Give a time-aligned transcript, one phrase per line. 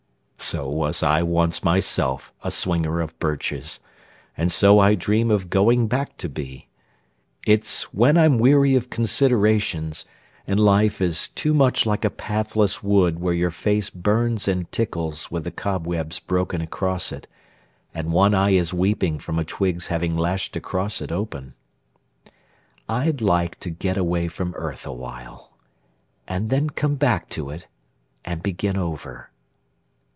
[0.43, 3.79] So was I once myself a swinger of birches.
[4.35, 6.67] And so I dream of going back to be.
[7.45, 10.03] It's when I'm weary of considerations,
[10.45, 15.31] And life is too much like a pathless wood Where your face burns and tickles
[15.31, 17.27] with the cobwebs Broken across it,
[17.93, 21.53] and one eye is weeping From a twig's having lashed across it open.
[22.89, 25.51] I'd like to get away from earth awhile
[26.27, 27.67] And then come back to it
[28.25, 29.29] and begin over.